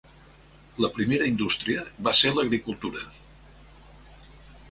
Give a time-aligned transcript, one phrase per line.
[0.83, 3.05] La primera indústria va ser l'agricultura.